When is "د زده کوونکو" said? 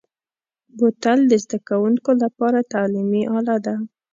1.27-2.11